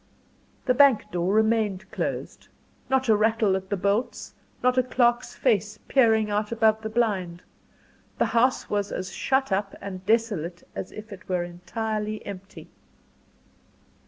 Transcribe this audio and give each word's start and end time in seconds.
The 0.65 0.73
bank 0.73 1.11
door 1.11 1.31
remained 1.31 1.91
closed 1.91 2.47
not 2.89 3.07
a 3.07 3.15
rattle 3.15 3.55
at 3.55 3.69
the 3.69 3.77
bolts, 3.77 4.33
not 4.63 4.75
a 4.75 4.81
clerk's 4.81 5.35
face 5.35 5.77
peering 5.87 6.31
out 6.31 6.51
above 6.51 6.81
the 6.81 6.89
blind. 6.89 7.43
The 8.17 8.25
house 8.33 8.67
was 8.67 8.91
as 8.91 9.11
shut 9.11 9.51
up 9.51 9.75
and 9.79 10.03
desolate 10.07 10.67
as 10.73 10.91
if 10.91 11.13
it 11.13 11.29
were 11.29 11.43
entirely 11.43 12.25
empty. 12.25 12.67